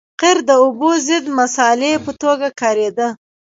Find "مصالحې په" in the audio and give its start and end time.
1.39-2.11